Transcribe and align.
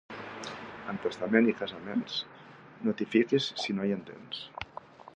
En 0.93 0.97
testament 1.03 1.51
i 1.53 1.55
casaments 1.59 2.17
no 2.87 2.97
t'hi 3.01 3.09
fiquis 3.13 3.53
si 3.65 3.77
no 3.81 3.87
hi 3.91 3.97
entens. 4.01 4.43